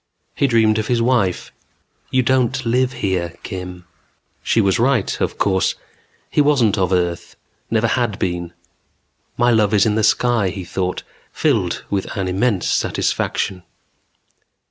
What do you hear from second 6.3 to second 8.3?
He wasn't of earth. Never had